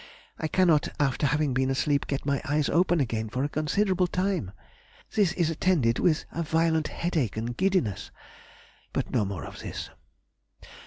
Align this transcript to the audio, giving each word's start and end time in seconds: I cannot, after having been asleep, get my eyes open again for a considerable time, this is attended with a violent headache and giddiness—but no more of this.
I 0.39 0.47
cannot, 0.47 0.87
after 0.99 1.27
having 1.27 1.53
been 1.53 1.69
asleep, 1.69 2.07
get 2.07 2.25
my 2.25 2.41
eyes 2.43 2.69
open 2.69 2.99
again 2.99 3.29
for 3.29 3.43
a 3.43 3.47
considerable 3.49 4.07
time, 4.07 4.51
this 5.13 5.31
is 5.33 5.51
attended 5.51 5.99
with 5.99 6.25
a 6.31 6.41
violent 6.41 6.87
headache 6.87 7.37
and 7.37 7.55
giddiness—but 7.55 9.11
no 9.11 9.23
more 9.25 9.45
of 9.45 9.59
this. 9.59 9.91